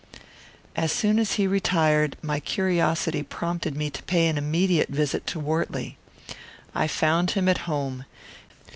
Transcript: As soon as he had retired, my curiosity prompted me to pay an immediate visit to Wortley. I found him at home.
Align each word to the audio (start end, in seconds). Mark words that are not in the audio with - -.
As 0.75 0.91
soon 0.91 1.19
as 1.19 1.33
he 1.33 1.43
had 1.43 1.51
retired, 1.51 2.17
my 2.23 2.39
curiosity 2.39 3.21
prompted 3.21 3.75
me 3.77 3.91
to 3.91 4.01
pay 4.01 4.27
an 4.27 4.35
immediate 4.39 4.89
visit 4.89 5.27
to 5.27 5.39
Wortley. 5.39 5.95
I 6.73 6.87
found 6.87 7.29
him 7.29 7.47
at 7.47 7.59
home. 7.69 8.05